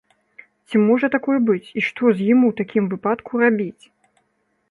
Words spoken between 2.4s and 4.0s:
у такім выпадку рабіць?